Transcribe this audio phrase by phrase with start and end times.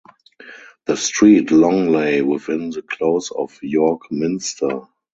[0.87, 4.87] The street long lay within the close of York Minster.